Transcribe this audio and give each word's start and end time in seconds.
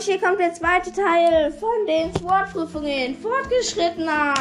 Und 0.00 0.06
hier 0.06 0.18
kommt 0.18 0.40
der 0.40 0.54
zweite 0.54 0.90
Teil 0.90 1.52
von 1.52 1.68
den 1.86 2.10
SWOT-Prüfungen. 2.14 3.14
Fortgeschrittener. 3.20 4.32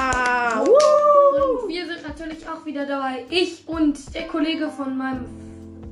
Woo! 0.64 1.64
Und 1.64 1.68
wir 1.68 1.86
sind 1.86 2.08
natürlich 2.08 2.48
auch 2.48 2.66
wieder 2.66 2.86
dabei. 2.86 3.26
Ich 3.30 3.68
und 3.68 4.16
der 4.16 4.28
Kollege 4.28 4.70
von 4.70 4.98
meinem 4.98 5.26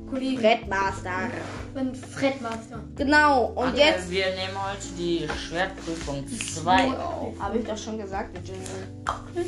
Kollegen. 0.08 0.40
Brettmaster. 0.40 1.30
Bin 1.74 1.94
Fredmaster. 1.94 2.82
Genau. 2.96 3.48
Und 3.56 3.68
Okay, 3.68 3.90
jetzt 3.90 4.10
Wir 4.10 4.28
nehmen 4.28 4.56
heute 4.56 4.88
die 4.96 5.28
Schwertprüfung 5.38 6.26
2 6.26 6.86
auf. 6.96 7.38
habe 7.38 7.58
ich 7.58 7.66
doch 7.66 7.76
schon 7.76 7.98
gesagt, 7.98 8.38
Jingle. 8.48 9.46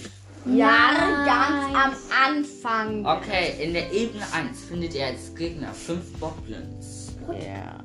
Ja, 0.55 1.25
ganz 1.25 1.97
am 2.13 2.37
Anfang. 2.37 3.07
Okay, 3.07 3.65
in 3.65 3.73
der 3.73 3.91
Ebene 3.91 4.25
1 4.35 4.65
findet 4.65 4.95
ihr 4.95 5.07
als 5.07 5.35
Gegner 5.35 5.73
5 5.73 6.19
Bockblins. 6.19 7.17
Ja. 7.27 7.79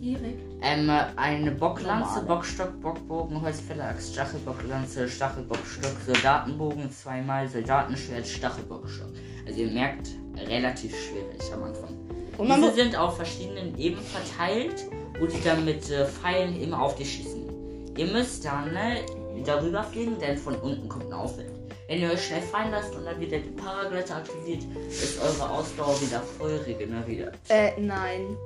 Direkt. 0.00 0.45
Ähm, 0.62 0.90
eine 1.16 1.50
Bocklanze, 1.52 2.20
Normale. 2.20 2.26
Bockstock, 2.26 2.80
Bockbogen, 2.80 3.42
Holzfäller, 3.42 3.94
Stachelbocklanze, 4.00 5.08
Stachelbockstock, 5.08 5.92
Soldatenbogen, 6.06 6.90
zweimal 6.90 7.48
Soldatenschwert, 7.48 8.26
Stachelbockstock. 8.26 9.10
Also 9.46 9.60
ihr 9.60 9.70
merkt, 9.70 10.08
relativ 10.48 10.92
schwierig 10.92 11.52
am 11.52 11.64
Anfang. 11.64 11.94
Und 12.38 12.48
Diese 12.48 12.74
sind 12.74 12.96
auf 12.96 13.16
verschiedenen 13.16 13.78
Ebenen 13.78 14.04
verteilt, 14.04 14.84
wo 15.18 15.26
die 15.26 15.42
dann 15.42 15.64
mit 15.64 15.90
äh, 15.90 16.04
Pfeilen 16.06 16.60
immer 16.60 16.80
auf 16.82 16.96
dich 16.96 17.12
schießen. 17.12 17.94
Ihr 17.96 18.06
müsst 18.06 18.44
dann 18.44 18.72
ne, 18.72 19.00
darüber 19.44 19.82
fliegen, 19.82 20.18
denn 20.18 20.36
von 20.36 20.54
unten 20.56 20.88
kommt 20.88 21.06
ein 21.06 21.12
Aufwind. 21.12 21.50
Wenn 21.88 22.00
ihr 22.00 22.10
euch 22.10 22.26
schnell 22.26 22.42
fallen 22.42 22.72
lasst 22.72 22.94
und 22.94 23.04
dann 23.04 23.18
wieder 23.20 23.38
die 23.38 23.50
Paragleiter 23.50 24.16
aktiviert, 24.16 24.62
ist 24.88 25.20
eure 25.22 25.50
Ausdauer 25.50 26.00
wieder 26.00 26.20
voll 26.20 26.56
regeneriert. 26.66 27.34
Äh, 27.48 27.80
nein. 27.80 28.36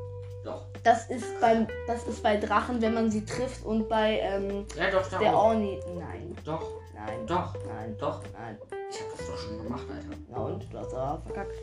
Doch. 0.44 0.66
Das 0.82 1.10
ist 1.10 1.38
beim, 1.40 1.66
das 1.86 2.04
ist 2.04 2.22
bei 2.22 2.36
Drachen, 2.36 2.80
wenn 2.80 2.94
man 2.94 3.10
sie 3.10 3.24
trifft 3.24 3.64
und 3.64 3.88
bei 3.88 4.20
ähm, 4.20 4.64
Ja, 4.76 4.90
doch, 4.90 5.06
der 5.08 5.18
doch. 5.32 5.32
Orni. 5.44 5.78
Nein, 5.98 6.34
Doch, 6.44 6.66
nein, 6.94 7.26
doch, 7.26 7.54
nein, 7.66 7.96
doch. 7.98 8.22
nein. 8.32 8.56
Ich 8.90 9.00
hab 9.00 9.16
das 9.16 9.26
doch 9.26 9.38
schon 9.38 9.62
gemacht, 9.62 9.84
Alter. 9.88 10.18
Na 10.30 10.38
und 10.38 10.72
du 10.72 10.78
hast 10.78 10.94
aber 10.94 11.22
verkackt. 11.26 11.54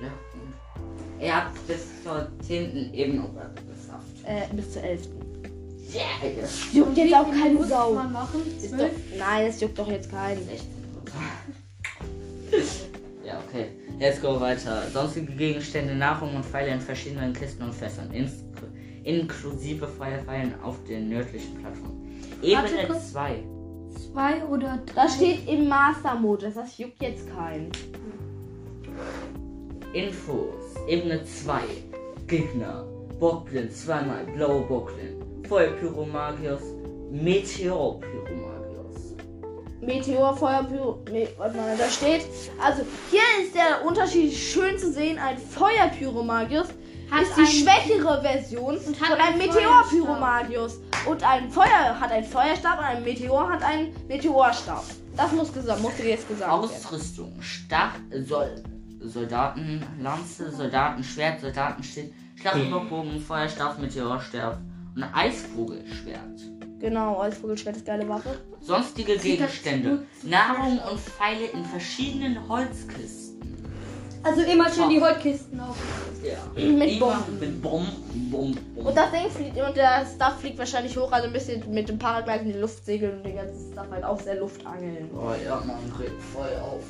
Ja. 0.00 0.08
Ihr 1.20 1.36
habt 1.36 1.66
bis 1.66 2.02
zur 2.02 2.28
10. 2.42 2.94
Ebene 2.94 3.28
geschafft. 3.28 4.06
Äh, 4.24 4.54
bis 4.54 4.72
zur 4.72 4.82
11. 4.82 5.08
Yeah. 5.94 6.48
Juckt 6.72 6.96
jetzt 6.96 7.14
auch 7.14 7.30
keine 7.30 7.54
Muss 7.54 7.68
Sau. 7.68 7.92
man 7.92 8.12
machen. 8.12 8.40
Ist 8.56 8.72
doch, 8.72 8.88
nein, 9.18 9.46
es 9.46 9.60
juckt 9.60 9.78
doch 9.78 9.88
jetzt 9.88 10.10
keinen. 10.10 10.42
16. 10.46 10.68
ja, 13.24 13.38
okay. 13.46 13.81
Jetzt 14.02 14.20
go 14.20 14.40
weiter. 14.40 14.82
Sonstige 14.92 15.32
Gegenstände, 15.32 15.94
Nahrung 15.94 16.34
und 16.34 16.44
Pfeile 16.44 16.72
in 16.72 16.80
verschiedenen 16.80 17.32
Kisten 17.32 17.62
und 17.62 17.72
Fässern. 17.72 18.10
Ins 18.10 18.32
inklusive 19.04 19.86
Feuerpfeilen 19.86 20.60
auf 20.60 20.74
den 20.88 21.08
nördlichen 21.08 21.54
Plattformen. 21.60 22.20
Ebene 22.42 22.88
kurz. 22.88 23.12
2. 23.12 23.44
Zwei 24.12 24.44
oder 24.46 24.80
drei. 24.86 25.04
Das 25.04 25.14
steht 25.14 25.48
im 25.48 25.68
Master-Modus, 25.68 26.54
das 26.54 26.78
juckt 26.78 27.00
jetzt 27.00 27.32
keinen. 27.32 27.70
Infos. 29.92 30.74
Ebene 30.88 31.22
2. 31.24 31.60
Gegner. 32.26 32.84
Bockblind, 33.20 33.70
zweimal 33.72 34.24
blaue 34.34 34.62
Bockblind. 34.62 35.46
Feuerpyromagios. 35.46 36.62
Meteorpyromagios. 37.12 38.51
Meteor, 39.82 40.36
Feuer, 40.36 40.62
Pyro. 40.62 41.02
Nee, 41.10 41.28
warte 41.36 41.56
mal, 41.56 41.76
da 41.76 41.88
steht. 41.88 42.24
Also, 42.62 42.82
hier 43.10 43.20
ist 43.44 43.54
der 43.54 43.84
Unterschied 43.84 44.32
schön 44.32 44.78
zu 44.78 44.92
sehen. 44.92 45.18
Ein 45.18 45.36
Feuerpyromagius 45.36 46.68
Hat 47.10 47.22
ist 47.22 47.36
die 47.36 47.46
schwächere 47.46 48.22
Version 48.22 48.76
Und 48.76 49.00
hat 49.00 49.08
von 49.08 49.20
einem 49.20 49.38
Meteorpyromagius. 49.38 50.78
Und 51.04 51.24
ein 51.24 51.50
Feuer 51.50 51.98
hat 51.98 52.12
einen 52.12 52.24
Feuerstab 52.24 52.78
und 52.78 52.84
ein 52.84 53.02
Meteor 53.02 53.50
hat 53.50 53.62
einen 53.64 53.92
Meteorstab. 54.06 54.84
Das 55.16 55.32
muss 55.32 55.52
gesagt, 55.52 55.82
musste 55.82 56.04
jetzt 56.04 56.28
gesagt 56.28 56.48
werden. 56.48 56.62
Ausrüstung. 56.62 57.34
Stach, 57.40 57.94
Soll, 58.24 58.62
Soldatenlanze, 59.00 60.52
Soldatenschwert, 60.52 61.40
Soldatenschild, 61.40 62.12
Stachelbockbogen, 62.36 63.20
Feuerstab, 63.20 63.80
Meteorstab 63.80 64.58
und 64.94 65.02
Eisvogelschwert. 65.12 66.40
Genau, 66.82 67.18
als 67.18 67.38
Vogelschwert 67.38 67.76
ist 67.76 67.86
geile 67.86 68.08
Waffe. 68.08 68.40
Sonstige 68.60 69.16
Gegenstände. 69.16 70.04
Nahrung 70.24 70.80
und 70.90 70.98
Pfeile 70.98 71.46
in 71.46 71.64
verschiedenen 71.64 72.48
Holzkisten. 72.48 73.40
Also 74.24 74.40
immer 74.42 74.68
schön 74.68 74.88
die 74.88 75.00
Holzkisten 75.00 75.60
auf. 75.60 75.76
Ja. 76.24 76.38
Mit 76.60 76.90
Immer 76.90 77.06
Bomben. 77.06 77.38
Mit 77.38 77.62
Bomben. 77.62 78.30
Bomben, 78.32 78.64
Bomben. 78.74 78.86
Und 78.86 78.96
das 78.96 79.12
Ding 79.12 79.30
fliegt, 79.30 79.56
und 79.56 79.76
der 79.76 80.04
Stuff 80.12 80.40
fliegt 80.40 80.58
wahrscheinlich 80.58 80.96
hoch, 80.96 81.12
also 81.12 81.28
ein 81.28 81.32
bisschen 81.32 81.72
mit 81.72 81.88
dem 81.88 81.98
Paragliden 81.98 82.48
in 82.48 82.52
die 82.54 82.58
Luft 82.58 82.84
segeln 82.84 83.18
und 83.18 83.26
den 83.26 83.36
ganzen 83.36 83.72
Stuff 83.72 83.86
halt 83.88 84.02
aus 84.02 84.24
der 84.24 84.40
Luft 84.40 84.66
angeln. 84.66 85.08
Oh 85.14 85.32
ja, 85.44 85.62
man 85.64 85.78
regt 86.00 86.20
voll 86.20 86.50
auf. 86.62 86.82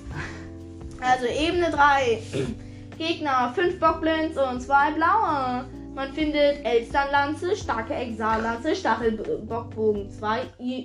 Also 1.00 1.26
Ebene 1.26 1.70
3. 1.70 2.22
Gegner 2.98 3.52
5 3.54 3.78
Bockblins 3.78 4.38
und 4.38 4.62
2 4.62 4.92
blaue. 4.92 5.64
Man 5.94 6.12
findet 6.14 6.64
Elsternlanze, 6.64 7.54
starke 7.54 7.94
Exallanze, 7.94 8.75
Stachelbockbogen 8.75 10.10
2, 10.10 10.41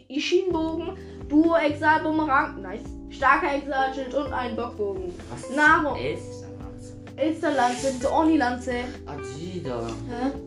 Ishinbogen, 0.10 0.98
Duo 1.30 1.56
Exalbumerang, 1.56 2.62
nice, 2.62 2.82
starker 3.10 3.56
Exalschild 3.56 4.14
und 4.14 4.34
ein 4.34 4.56
Bockbogen. 4.58 5.14
Was 5.30 5.50
ist 5.50 5.56
Nahrung. 5.56 5.98
Elsternlanze? 5.98 6.94
Elsternlanze, 7.16 8.12
Orni-Lanze, 8.12 8.74
Adida. 9.06 9.88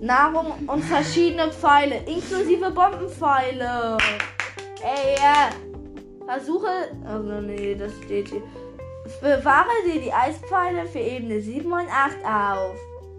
Nahrung 0.02 0.52
und 0.66 0.84
verschiedene 0.84 1.50
Pfeile, 1.50 1.96
inklusive 2.06 2.70
Bombenpfeile. 2.70 3.96
Ey, 4.82 5.16
ja. 5.16 5.50
Versuche. 6.26 6.68
Also, 7.06 7.40
nee, 7.40 7.74
das 7.74 7.92
steht 8.04 8.28
hier. 8.28 8.42
Bewahre 9.22 9.70
dir 9.86 10.02
die 10.02 10.12
Eispfeile 10.12 10.84
für 10.86 11.00
Ebene 11.00 11.40
7 11.40 11.72
und 11.72 11.88
8 11.90 12.16
auf. 12.24 12.76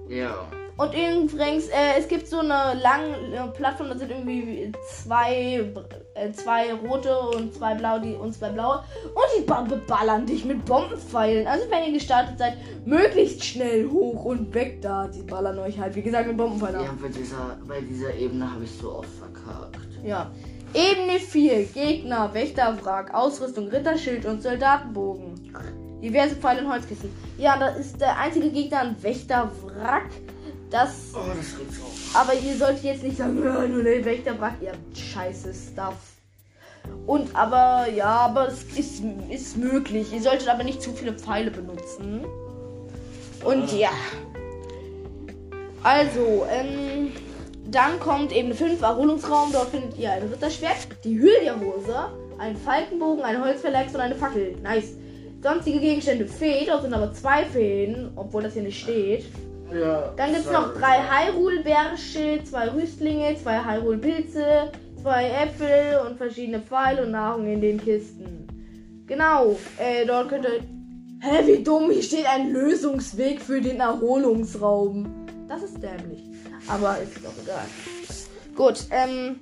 Ja. 0.07 0.47
Und 0.77 0.93
übrigens, 0.93 1.67
äh, 1.67 1.99
es 1.99 2.07
gibt 2.07 2.27
so 2.27 2.39
eine 2.39 2.79
lange 2.81 3.51
Plattform, 3.55 3.89
da 3.89 3.97
sind 3.97 4.09
irgendwie 4.09 4.71
zwei, 4.89 5.63
äh, 6.15 6.31
zwei 6.31 6.73
rote 6.73 7.17
und 7.19 7.53
zwei 7.53 7.75
blaue 7.75 8.01
die, 8.01 8.13
und 8.13 8.33
zwei 8.33 8.49
blaue. 8.49 8.83
Und 9.05 9.23
die 9.37 9.43
ba- 9.45 9.61
beballern 9.61 10.25
dich 10.25 10.43
mit 10.45 10.65
Bombenpfeilen. 10.65 11.45
Also 11.45 11.65
wenn 11.69 11.85
ihr 11.85 11.93
gestartet 11.93 12.39
seid, 12.39 12.57
möglichst 12.85 13.43
schnell 13.43 13.87
hoch 13.89 14.25
und 14.25 14.53
weg 14.53 14.81
da. 14.81 15.07
Die 15.07 15.21
ballern 15.21 15.59
euch 15.59 15.77
halt, 15.79 15.95
wie 15.95 16.01
gesagt, 16.01 16.27
mit 16.27 16.37
Bombenpfeilen. 16.37 16.81
Ja, 16.81 16.89
bei 16.99 17.09
dieser, 17.09 17.57
bei 17.67 17.81
dieser 17.81 18.13
Ebene 18.15 18.51
habe 18.51 18.63
ich 18.63 18.71
so 18.71 18.95
oft 18.95 19.09
verkackt. 19.09 19.77
Ja. 20.03 20.31
Ebene 20.73 21.19
4. 21.19 21.65
Gegner, 21.65 22.33
Wächterwrack, 22.33 23.13
Ausrüstung, 23.13 23.67
Ritterschild 23.67 24.25
und 24.25 24.41
Soldatenbogen. 24.41 25.51
Diverse 26.01 26.35
Pfeile 26.35 26.61
und 26.61 26.71
Holzkissen. 26.71 27.11
Ja, 27.37 27.57
da 27.59 27.67
ist 27.67 27.99
der 28.01 28.17
einzige 28.17 28.49
Gegner 28.49 28.79
ein 28.79 28.95
Wächterwrack. 29.03 30.09
Das. 30.71 31.11
Oh, 31.13 31.19
das 31.27 31.53
auf. 31.81 32.15
Aber 32.15 32.33
ihr 32.33 32.55
solltet 32.55 32.83
jetzt 32.83 33.03
nicht 33.03 33.17
sagen, 33.17 33.43
"Ja, 33.43 33.67
nur 33.67 33.83
der 33.83 34.03
Wächterwrack, 34.03 34.55
ihr 34.61 34.71
habt 34.71 34.97
scheiße 34.97 35.53
Stuff. 35.53 35.95
Und 37.05 37.35
aber, 37.35 37.87
ja, 37.91 38.05
aber 38.07 38.47
es 38.47 38.63
ist, 38.77 39.03
ist 39.29 39.57
möglich. 39.57 40.13
Ihr 40.13 40.21
solltet 40.21 40.47
aber 40.47 40.63
nicht 40.63 40.81
zu 40.81 40.93
viele 40.93 41.13
Pfeile 41.13 41.51
benutzen. 41.51 42.25
Und 43.43 43.71
ja. 43.73 43.91
Also, 45.83 46.45
ähm, 46.49 47.11
dann 47.69 47.99
kommt 47.99 48.31
Ebene 48.31 48.55
5, 48.55 48.81
Erholungsraum. 48.81 49.51
Dort 49.51 49.69
findet 49.69 49.97
ihr 49.97 50.11
ein 50.11 50.23
Ritterschwert, 50.23 50.87
die 51.03 51.19
Hylia-Hose, 51.19 52.09
einen 52.37 52.57
Falkenbogen, 52.57 53.23
eine 53.23 53.43
Holzverlex 53.43 53.93
und 53.93 54.01
eine 54.01 54.15
Fackel. 54.15 54.55
Nice. 54.61 54.93
Sonstige 55.43 55.79
Gegenstände 55.79 56.27
Fee, 56.27 56.65
dort 56.67 56.83
sind 56.83 56.93
aber 56.93 57.11
zwei 57.13 57.45
Feen, 57.45 58.11
obwohl 58.15 58.43
das 58.43 58.53
hier 58.53 58.61
nicht 58.61 58.79
steht. 58.79 59.25
Ja. 59.73 60.13
Dann 60.17 60.33
gibt 60.33 60.45
es 60.45 60.51
noch 60.51 60.73
drei 60.73 60.99
Hyrule-Bärsche, 60.99 62.43
zwei 62.43 62.69
Rüstlinge, 62.69 63.35
zwei 63.41 63.63
Hyrule-Pilze, 63.63 64.71
zwei 65.01 65.29
Äpfel 65.29 65.99
und 66.05 66.17
verschiedene 66.17 66.59
Pfeile 66.59 67.03
und 67.03 67.11
Nahrung 67.11 67.47
in 67.47 67.61
den 67.61 67.79
Kisten. 67.79 68.47
Genau, 69.07 69.57
äh, 69.77 70.05
dort 70.05 70.29
könnt 70.29 70.45
ihr. 70.45 70.61
Hä, 71.23 71.45
wie 71.45 71.63
dumm, 71.63 71.91
hier 71.91 72.01
steht 72.01 72.25
ein 72.25 72.51
Lösungsweg 72.51 73.41
für 73.41 73.61
den 73.61 73.79
Erholungsraum. 73.79 75.27
Das 75.47 75.61
ist 75.61 75.81
dämlich. 75.81 76.23
Aber 76.67 76.97
ist 76.99 77.17
doch 77.17 77.33
egal. 77.43 77.65
Gut, 78.55 78.85
ähm. 78.91 79.39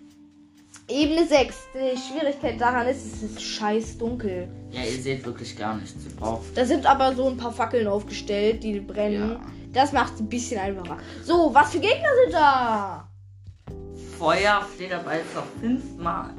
Ebene 0.90 1.28
6. 1.28 1.56
Die 1.76 1.98
Schwierigkeit 1.98 2.60
daran 2.60 2.88
ist, 2.88 3.06
es 3.06 3.22
ist 3.22 3.42
scheiß 3.42 4.00
dunkel. 4.00 4.48
Ja, 4.72 4.82
ihr 4.82 5.00
seht 5.00 5.24
wirklich 5.24 5.56
gar 5.56 5.76
nichts. 5.78 5.94
Ihr 6.04 6.16
braucht. 6.16 6.46
Da 6.56 6.66
sind 6.66 6.86
aber 6.88 7.14
so 7.14 7.28
ein 7.28 7.38
paar 7.38 7.52
Fackeln 7.52 7.88
aufgestellt, 7.88 8.64
die 8.64 8.80
brennen. 8.80 9.32
Ja. 9.34 9.42
Das 9.72 9.92
macht 9.92 10.16
es 10.16 10.20
ein 10.20 10.30
bisschen 10.30 10.60
einfacher. 10.60 10.98
So, 11.24 11.54
was 11.54 11.72
für 11.72 11.80
Gegner 11.80 12.10
sind 12.24 12.34
da? 12.34 13.08
Feuer, 14.18 14.62
Flederbeißer 14.76 15.44
fünfmal. 15.60 16.32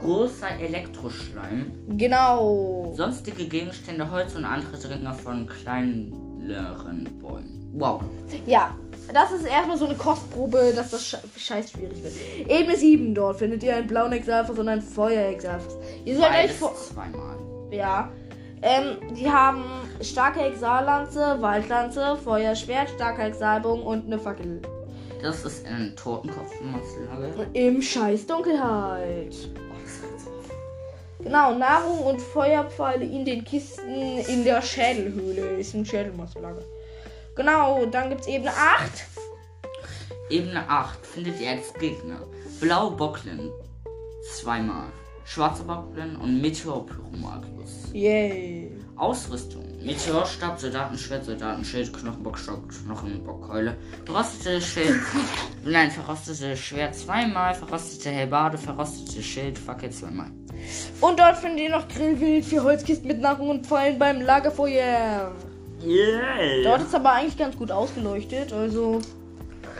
Großer 0.00 0.50
Elektroschleim. 0.60 1.72
Genau. 1.96 2.92
Sonstige 2.96 3.46
Gegenstände, 3.46 4.10
Holz 4.10 4.34
und 4.34 4.44
andere 4.44 4.76
Dinger 4.76 5.14
von 5.14 5.46
kleineren 5.46 7.08
Bäumen. 7.20 7.72
Wow. 7.72 8.02
Ja, 8.46 8.74
das 9.12 9.32
ist 9.32 9.46
erstmal 9.46 9.78
so 9.78 9.86
eine 9.86 9.94
Kostprobe, 9.94 10.72
dass 10.74 10.90
das 10.90 11.06
sche 11.06 11.18
scheiß 11.36 11.72
schwierig 11.72 12.02
wird. 12.02 12.14
Ebene 12.48 12.76
7 12.76 13.14
dort 13.14 13.38
findet 13.38 13.62
ihr 13.62 13.76
einen 13.76 13.86
blauen 13.86 14.12
Exalfos 14.12 14.58
und 14.58 14.68
einen 14.68 14.82
Feuer-Exalfos. 14.82 15.76
Ihr 16.04 16.16
sollt 16.16 16.30
euch 16.32 16.52
vor. 16.52 16.74
zweimal. 16.74 17.36
Ja. 17.70 18.10
Ähm, 18.62 18.96
die 19.14 19.30
haben 19.30 19.64
starke 20.00 20.40
Exallanze, 20.40 21.36
Waldlanze, 21.40 22.16
Feuerschwert, 22.16 22.90
starke 22.90 23.22
Exalbogen 23.22 23.82
und 23.82 24.06
eine 24.06 24.18
Fackel. 24.18 24.62
Das 25.22 25.44
ist 25.44 25.66
ein 25.66 25.94
Totenkopf-Monsterlager. 25.96 27.46
Im 27.52 27.82
Scheiß 27.82 28.26
Dunkelheit. 28.26 29.34
Oh, 29.34 29.86
so. 29.86 31.24
Genau, 31.24 31.54
Nahrung 31.54 32.00
und 32.04 32.20
Feuerpfeile 32.20 33.04
in 33.04 33.24
den 33.24 33.44
Kisten 33.44 34.18
in 34.28 34.44
der 34.44 34.62
Schädelhöhle. 34.62 35.58
Ist 35.58 35.74
ein 35.74 35.84
Schädelmonsterlager. 35.84 36.62
Genau, 37.34 37.84
dann 37.86 38.10
gibt's 38.10 38.26
Ebene 38.26 38.50
8. 38.50 39.06
Ebene 40.30 40.68
8 40.68 41.06
findet 41.06 41.40
ihr 41.40 41.50
als 41.50 41.72
Gegner 41.74 42.20
Blau 42.60 42.90
Bocklin 42.90 43.50
zweimal, 44.34 44.88
Schwarzer 45.26 45.64
Bocklin 45.64 46.16
und 46.16 46.40
Meteor 46.40 46.86
Pyromagus. 46.86 47.90
Yay. 47.92 48.70
Ausrüstung: 48.96 49.64
Meteorstab, 49.84 50.58
Soldatenschwert, 50.58 51.24
Soldatenschild, 51.24 51.92
Knochenbockstock, 51.92 52.62
Knochenbockkeule, 52.84 53.76
verrostete 54.04 54.60
Schild, 54.60 55.00
nein, 55.64 55.90
verrostete 55.90 56.56
Schwert 56.56 56.94
zweimal, 56.94 57.54
verrostete 57.54 58.10
Helbade, 58.10 58.56
verrostete 58.56 59.22
Schild, 59.22 59.58
Fackel 59.58 59.90
zweimal. 59.90 60.30
Und 61.00 61.18
dort 61.18 61.36
findet 61.36 61.60
ihr 61.60 61.70
noch 61.70 61.88
Grillwild, 61.88 62.44
vier 62.44 62.62
Holzkisten 62.62 63.08
mit 63.08 63.20
Nahrung 63.20 63.50
und 63.50 63.66
Pfeilen 63.66 63.98
beim 63.98 64.22
Lagerfeuer. 64.22 65.32
Yeah. 65.84 66.62
Dort 66.64 66.82
ist 66.82 66.94
aber 66.94 67.12
eigentlich 67.12 67.36
ganz 67.36 67.56
gut 67.56 67.70
ausgeleuchtet. 67.70 68.52
Also 68.52 69.00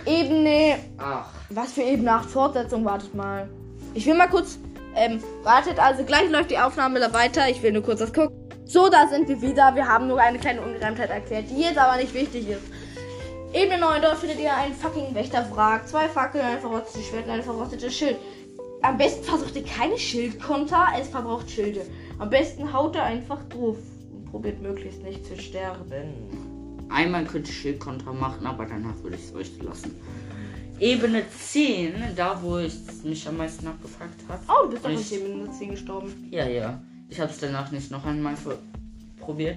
Ebene. 0.04 0.78
Ach, 0.98 1.28
Was 1.50 1.72
für 1.72 1.82
Ebene 1.82 2.12
8 2.12 2.28
Fortsetzung? 2.28 2.84
Wartet 2.84 3.14
mal. 3.14 3.48
Ich 3.94 4.04
will 4.06 4.14
mal 4.14 4.28
kurz. 4.28 4.58
Ähm, 4.96 5.22
wartet, 5.42 5.78
also 5.78 6.04
gleich 6.04 6.30
läuft 6.30 6.50
die 6.50 6.58
Aufnahme 6.58 6.98
da 6.98 7.12
weiter. 7.12 7.48
Ich 7.50 7.62
will 7.62 7.72
nur 7.72 7.82
kurz 7.82 8.00
das 8.00 8.12
gucken. 8.12 8.34
So, 8.64 8.88
da 8.88 9.06
sind 9.08 9.28
wir 9.28 9.40
wieder. 9.42 9.74
Wir 9.74 9.86
haben 9.86 10.08
nur 10.08 10.18
eine 10.18 10.38
kleine 10.38 10.62
Ungereimtheit 10.62 11.10
erklärt, 11.10 11.50
die 11.50 11.60
jetzt 11.60 11.78
aber 11.78 12.00
nicht 12.00 12.14
wichtig 12.14 12.48
ist. 12.48 12.62
Ebene 13.52 13.78
9, 13.78 14.02
dort 14.02 14.16
findet 14.16 14.40
ihr 14.40 14.54
einen 14.54 14.74
fucking 14.74 15.14
Wächterwrack, 15.14 15.86
zwei 15.86 16.08
Fackeln, 16.08 16.44
ein 16.44 16.60
verrostetes 16.60 17.06
Schwert 17.06 17.26
und 17.26 17.30
ein 17.30 17.42
verrostetes 17.42 17.94
Schild. 17.94 18.16
Am 18.82 18.98
besten 18.98 19.24
versucht 19.24 19.54
ihr 19.56 19.64
keine 19.64 19.96
Schildkonter, 19.96 20.88
es 21.00 21.08
verbraucht 21.08 21.50
Schilde. 21.50 21.82
Am 22.18 22.28
besten 22.28 22.72
haut 22.72 22.96
ihr 22.96 23.02
einfach 23.02 23.42
drauf 23.48 23.76
und 24.12 24.30
probiert 24.30 24.60
möglichst 24.60 25.02
nicht 25.02 25.24
zu 25.24 25.38
sterben. 25.38 25.86
einmal 26.90 27.24
könnte 27.24 27.50
ich 27.50 27.56
Schildkonter 27.56 28.12
machen, 28.12 28.46
aber 28.46 28.66
danach 28.66 28.94
würde 29.02 29.16
ich 29.16 29.24
es 29.24 29.34
euch 29.34 29.62
lassen. 29.62 29.94
Ebene 30.78 31.22
10, 31.30 31.94
da 32.16 32.38
wo 32.42 32.58
ich 32.58 32.74
mich 33.02 33.26
am 33.26 33.38
meisten 33.38 33.66
abgefragt 33.66 34.20
habe. 34.28 34.40
Oh, 34.48 34.66
du 34.66 34.72
bist 34.72 34.84
doch 34.84 34.90
Ich- 34.90 34.98
aus 34.98 35.12
Ebene 35.12 35.50
10 35.50 35.70
gestorben. 35.70 36.28
Ja, 36.30 36.46
ja. 36.46 36.80
Ich 37.08 37.18
habe 37.20 37.30
es 37.30 37.38
danach 37.38 37.70
nicht 37.70 37.90
noch 37.90 38.04
einmal 38.04 38.34
probiert. 39.18 39.56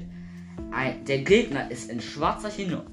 Ein, 0.72 1.04
der 1.06 1.20
Gegner 1.20 1.70
ist 1.72 1.90
in 1.90 2.00
schwarzer 2.00 2.50
Hinox. 2.50 2.86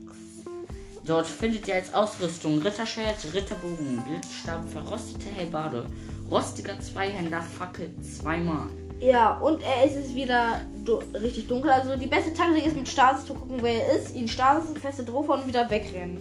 Dort 1.05 1.27
findet 1.27 1.69
ihr 1.69 1.75
als 1.77 1.95
Ausrüstung 1.95 2.59
Ritterschwert, 2.61 3.17
Ritterbogen, 3.33 4.03
Blitzstab, 4.09 4.69
verrostete 4.69 5.27
Helbade, 5.37 5.87
rostiger 6.31 6.81
Zweihänder, 6.81 7.41
Fackel 7.43 7.91
zweimal. 8.03 8.67
Ja, 8.99 9.37
und 9.39 9.61
er 9.63 9.85
ist 9.85 9.95
es 9.95 10.15
wieder 10.15 10.63
du 10.85 10.95
richtig 11.15 11.47
dunkel. 11.47 11.71
Also 11.71 11.95
die 11.97 12.07
beste 12.07 12.33
Taktik 12.33 12.67
ist 12.67 12.75
mit 12.77 12.89
Stasis 12.89 13.27
zu 13.27 13.35
gucken, 13.35 13.59
wer 13.61 13.87
er 13.87 13.99
ist, 13.99 14.17
ihn 14.17 14.27
Stasis 14.27 14.71
feste 14.81 15.05
drauf 15.05 15.29
und 15.29 15.47
wieder 15.47 15.69
wegrennen. 15.71 16.19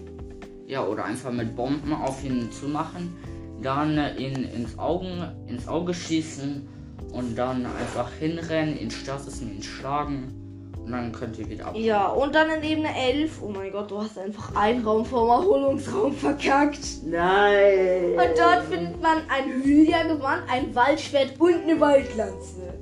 Ja, 0.68 0.86
oder 0.86 1.06
einfach 1.06 1.32
mit 1.32 1.56
Bomben 1.56 1.94
auf 1.94 2.24
ihn 2.24 2.52
zu 2.52 2.68
machen, 2.68 3.16
dann 3.62 3.98
ihn 4.18 4.44
ins, 4.44 4.78
Augen, 4.80 5.24
ins 5.48 5.68
Auge 5.68 5.94
schießen 5.94 6.68
und 7.12 7.38
dann 7.38 7.66
einfach 7.66 8.12
hinrennen, 8.20 8.78
ihn 8.80 8.92
stasissen, 8.92 9.56
ihn 9.56 9.64
schlagen 9.64 10.46
und 10.86 10.92
dann 10.92 11.12
könnt 11.12 11.38
ihr 11.40 11.50
wieder 11.50 11.66
ab. 11.66 11.76
Ja, 11.76 12.08
und 12.10 12.36
dann 12.36 12.50
in 12.50 12.64
Ebene 12.64 12.90
11. 12.96 13.42
Oh 13.42 13.50
mein 13.50 13.72
Gott, 13.72 13.90
du 13.90 14.02
hast 14.02 14.20
einfach 14.20 14.56
einen 14.56 14.86
Raum 14.86 15.04
vom 15.04 15.30
Erholungsraum 15.30 16.14
verkackt. 16.14 17.04
Nein! 17.04 18.12
Und 18.12 18.38
dort 18.38 18.64
findet 18.70 19.02
man 19.02 19.18
ein 19.30 19.64
Hylia-Gewand, 19.64 20.44
ein 20.48 20.76
Waldschwert 20.76 21.40
und 21.40 21.64
eine 21.64 21.80
Waldlanze. 21.80 22.76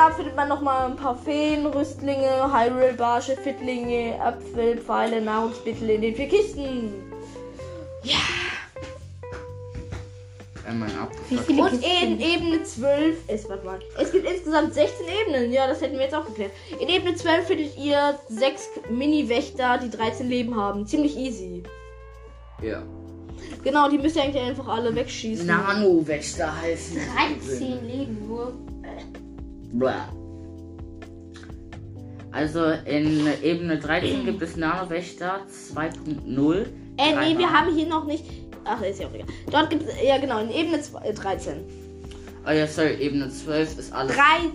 Da 0.00 0.10
findet 0.10 0.34
man 0.34 0.48
noch 0.48 0.62
mal 0.62 0.86
ein 0.86 0.96
paar 0.96 1.14
Feen, 1.14 1.66
Rüstlinge, 1.66 2.50
Hyrule-Barsche, 2.50 3.36
Fittlinge, 3.36 4.14
Äpfel, 4.14 4.78
Pfeile, 4.78 5.20
Nahrungsmittel 5.20 5.90
in 5.90 6.00
den 6.00 6.16
vier 6.16 6.26
Kisten. 6.26 6.94
Viele 11.46 11.62
Und 11.62 11.72
in 11.84 12.18
Ebene 12.18 12.62
12 12.62 13.28
ist, 13.28 13.50
warte 13.50 13.66
mal, 13.66 13.78
es 13.98 14.10
gibt 14.10 14.26
insgesamt 14.26 14.72
16 14.72 15.04
Ebenen. 15.20 15.52
Ja, 15.52 15.66
das 15.66 15.82
hätten 15.82 15.96
wir 15.96 16.04
jetzt 16.04 16.14
auch 16.14 16.24
geklärt. 16.24 16.52
In 16.80 16.88
Ebene 16.88 17.14
12 17.14 17.46
findet 17.46 17.76
ihr 17.76 18.18
sechs 18.30 18.70
Mini-Wächter, 18.88 19.76
die 19.84 19.90
13 19.90 20.30
Leben 20.30 20.56
haben. 20.56 20.86
Ziemlich 20.86 21.14
easy. 21.14 21.62
Ja. 22.62 22.82
Genau, 23.62 23.90
die 23.90 23.98
müsst 23.98 24.16
ihr 24.16 24.22
eigentlich 24.22 24.42
einfach 24.42 24.68
alle 24.68 24.94
wegschießen. 24.94 25.46
Nano-Wächter 25.46 26.58
heißen. 26.58 26.96
die. 26.96 27.58
13 27.58 27.86
Leben 27.86 28.28
nur. 28.28 28.54
Blah. 29.72 30.08
Also 32.32 32.64
in 32.84 33.26
Ebene 33.42 33.78
13 33.78 34.24
gibt 34.24 34.42
es 34.42 34.56
Nano-Wächter 34.56 35.40
2.0. 35.74 36.66
Äh, 36.96 37.16
nee, 37.16 37.38
wir 37.38 37.50
haben 37.52 37.74
hier 37.74 37.86
noch 37.88 38.04
nicht. 38.04 38.24
Ach, 38.64 38.80
ist 38.82 39.00
ja 39.00 39.08
auch 39.08 39.14
egal. 39.14 39.26
Dort 39.50 39.70
gibt 39.70 39.82
es, 39.88 39.94
ja 40.06 40.18
genau, 40.18 40.38
in 40.40 40.50
Ebene 40.50 40.80
zwei- 40.80 41.02
äh, 41.08 41.14
13. 41.14 41.64
Oh 42.46 42.50
ja, 42.50 42.66
sorry, 42.66 42.94
Ebene 43.00 43.28
12 43.30 43.78
ist 43.78 43.92
alles. 43.92 44.14
Drei. 44.14 44.48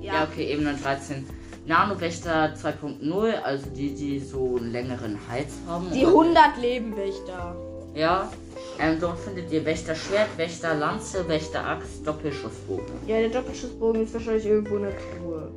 Ja, 0.00 0.14
Ja. 0.14 0.28
okay, 0.30 0.52
Ebene 0.52 0.74
13. 0.74 1.26
Nano-Wächter 1.66 2.54
2.0, 2.54 3.32
also 3.42 3.66
die, 3.70 3.94
die 3.94 4.18
so 4.18 4.56
einen 4.56 4.72
längeren 4.72 5.18
Hals 5.28 5.52
haben. 5.66 5.86
Die 5.92 6.04
100 6.06 6.58
Leben-Wächter. 6.60 7.54
Ja. 7.94 8.30
Ähm, 8.80 8.98
dort 8.98 9.18
findet 9.18 9.52
ihr 9.52 9.64
Wächter-Schwert, 9.64 10.28
Wächter-Lanze, 10.36 11.28
Wächter-Axt, 11.28 12.06
Doppelschussbogen. 12.06 12.94
Ja, 13.06 13.18
der 13.18 13.28
Doppelschussbogen 13.28 14.04
ist 14.04 14.14
wahrscheinlich 14.14 14.46
irgendwo 14.46 14.76
in 14.76 14.84
der 14.84 14.96
Truhe. 14.96 15.52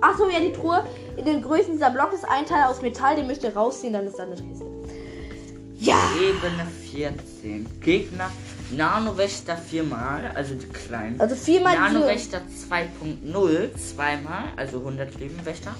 Achso, 0.00 0.28
ja, 0.28 0.40
die 0.40 0.52
Truhe. 0.52 0.84
In 1.16 1.24
den 1.24 1.42
Größen 1.42 1.72
dieser 1.72 1.90
Block 1.90 2.12
ist 2.12 2.24
ein 2.24 2.44
Teil 2.44 2.64
aus 2.64 2.82
Metall, 2.82 3.16
den 3.16 3.28
müsst 3.28 3.44
ihr 3.44 3.54
rausziehen, 3.54 3.92
dann 3.92 4.06
ist 4.06 4.18
da 4.18 4.24
eine 4.24 4.34
Kiste. 4.34 4.66
Ja! 5.78 5.98
Ebene 6.20 6.66
14. 6.90 7.66
Gegner 7.80 8.30
Nano-Wächter 8.70 9.56
viermal, 9.56 10.32
also 10.34 10.54
die 10.54 10.66
kleinen. 10.66 11.20
Also 11.20 11.36
viermal. 11.36 11.76
Nano-Wächter 11.76 12.40
2.0 12.70 13.74
zweimal, 13.76 14.44
also 14.56 14.78
100 14.78 15.20
Lebenwächter. 15.20 15.74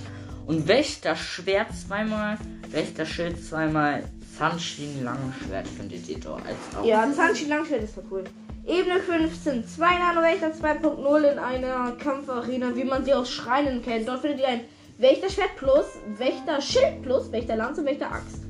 Und 0.46 0.68
Wächter-Schwert 0.68 1.68
zweimal, 1.75 2.38
Wächter-Schild 2.70 3.44
zweimal, 3.44 4.04
Sunshine 4.38 5.02
Langschwert 5.02 5.66
findet 5.66 6.09
ihr 6.09 6.21
dort 6.21 6.43
als 6.47 6.57
auch. 6.78 6.85
Ja, 6.85 7.11
Zanchi 7.12 7.47
Langschwert 7.47 7.85
ist 7.85 7.95
voll 7.95 8.05
cool. 8.11 8.25
Ebene 8.66 9.00
15. 9.00 9.66
Zwei 9.66 9.99
Nano-Wächter 9.99 10.49
2.0 10.49 11.33
in 11.33 11.38
einer 11.38 11.93
Kampfarena, 11.93 12.75
wie 12.75 12.85
man 12.85 13.05
sie 13.05 13.14
aus 13.14 13.31
Schreinen 13.31 13.83
kennt. 13.83 14.09
Dort 14.09 14.21
findet 14.21 14.40
ihr 14.40 14.49
ein 14.49 14.61
Wächterschwert 14.99 15.57
plus, 15.57 15.87
Wächter-Schild 16.19 17.02
plus, 17.02 17.31
Wächter-Lanze, 17.31 17.85
Wächter-Axt. 17.85 18.40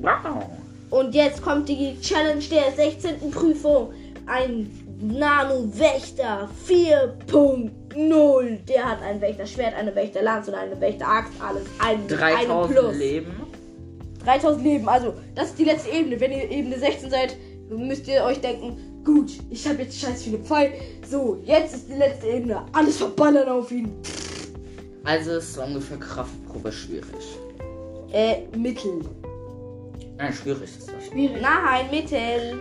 Wow. 0.00 0.44
Und 0.90 1.14
jetzt 1.14 1.42
kommt 1.42 1.68
die 1.68 1.98
Challenge 2.00 2.44
der 2.44 2.72
16. 2.72 3.30
Prüfung. 3.30 3.92
Ein 4.26 4.70
Nano-Wächter 5.00 6.48
4.0. 6.68 8.64
Der 8.66 8.84
hat 8.84 9.02
ein 9.02 9.20
Wächterschwert, 9.20 9.74
eine 9.74 9.94
Wächterlanze 9.94 10.52
und 10.52 10.58
eine 10.58 10.80
Wächteraxt. 10.80 11.32
Alles 11.40 11.64
ein, 11.78 12.00
eine 12.00 12.06
3000 12.06 12.72
Plus. 12.72 12.96
Leben. 12.96 13.45
3000 14.26 14.64
Leben. 14.64 14.88
Also, 14.88 15.14
das 15.34 15.50
ist 15.50 15.58
die 15.58 15.64
letzte 15.64 15.90
Ebene. 15.90 16.20
Wenn 16.20 16.32
ihr 16.32 16.50
Ebene 16.50 16.78
16 16.78 17.10
seid, 17.10 17.36
müsst 17.70 18.06
ihr 18.08 18.24
euch 18.24 18.40
denken, 18.40 18.76
gut, 19.04 19.30
ich 19.50 19.66
habe 19.68 19.82
jetzt 19.82 19.98
scheiß 19.98 20.24
viele 20.24 20.38
Pfeile. 20.38 20.72
So, 21.08 21.40
jetzt 21.44 21.74
ist 21.74 21.88
die 21.88 21.94
letzte 21.94 22.26
Ebene. 22.26 22.62
Alles 22.72 22.98
verballern 22.98 23.48
auf 23.48 23.70
ihn. 23.70 23.92
Also 25.04 25.36
ist 25.36 25.54
so 25.54 25.62
ungefähr 25.62 25.98
Kraftprobe 25.98 26.72
schwierig. 26.72 27.06
Äh, 28.12 28.38
Mittel. 28.56 29.00
Nein, 30.18 30.32
schwierig 30.32 30.62
ist 30.64 30.88
das. 30.88 31.06
Schwierig. 31.06 31.40
Nein, 31.40 31.86
Mittel. 31.90 32.58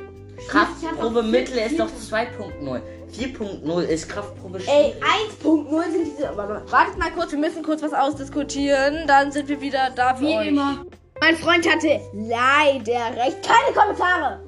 Kraftprobe 0.47 1.23
Mittel 1.23 1.57
ist 1.57 1.79
doch 1.79 1.87
2.0. 1.87 2.81
4.0 3.17 3.81
ist 3.83 4.09
Kraftprobe 4.09 4.57
Ey, 4.59 4.93
schwierig. 4.93 5.03
1.0 5.43 5.91
sind 5.91 6.05
diese. 6.05 6.35
Warte, 6.35 6.71
wartet 6.71 6.97
mal 6.99 7.11
kurz, 7.11 7.31
wir 7.31 7.39
müssen 7.39 7.63
kurz 7.63 7.81
was 7.81 7.93
ausdiskutieren. 7.93 9.07
Dann 9.07 9.31
sind 9.31 9.47
wir 9.47 9.61
wieder 9.61 9.89
da 9.95 10.13
für 10.15 10.25
Wie 10.25 10.35
euch. 10.35 10.47
immer. 10.49 10.85
Mein 11.25 11.37
Freund 11.37 11.67
hatte 11.67 12.01
leider 12.13 13.17
recht. 13.17 13.37
Keine 13.41 13.73
Kommentare! 13.73 14.41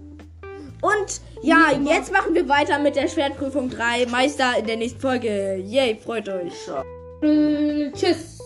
Und 0.82 1.22
ja, 1.42 1.72
jetzt 1.72 2.12
machen 2.12 2.36
wir 2.36 2.48
weiter 2.48 2.78
mit 2.78 2.96
der 2.96 3.08
Schwertprüfung 3.08 3.68
3. 3.68 4.06
Meister 4.06 4.60
in 4.60 4.68
der 4.68 4.78
nächsten 4.78 5.00
Folge. 5.00 5.56
Yay, 5.56 5.96
freut 5.96 6.30
euch. 6.30 6.54
Äh, 7.24 7.92
tschüss. 7.94 8.38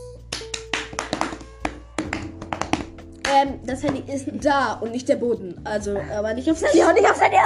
ähm, 3.32 3.60
das 3.66 3.84
Handy 3.84 4.04
ist 4.12 4.28
da 4.42 4.76
und 4.76 4.92
nicht 4.92 5.10
der 5.10 5.16
Boden. 5.18 5.60
Also, 5.66 5.98
aber 6.16 6.34
nicht 6.34 6.50
aufs 6.50 6.64
Handy, 6.64 6.78
nicht 6.94 7.10
aufs 7.10 7.22
Handy. 7.22 7.38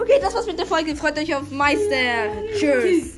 Okay, 0.00 0.20
das 0.20 0.34
war's 0.34 0.46
mit 0.46 0.58
der 0.58 0.66
Folge. 0.66 0.94
Freut 0.94 1.18
euch 1.18 1.34
auf 1.34 1.50
Meister. 1.50 2.30
Tschüss. 2.56 3.17